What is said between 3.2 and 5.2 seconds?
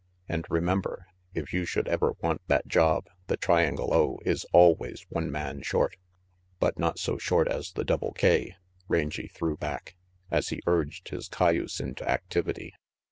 the Triangle O is always